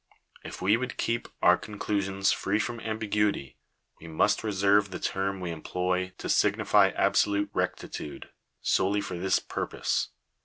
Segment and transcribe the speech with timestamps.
[0.43, 3.57] If we would keep our con f elusions free from ambiguity,
[3.99, 8.31] we must reserve the term we em; ploy to signify absolute rectitude,
[8.63, 10.09] solely for this purpose.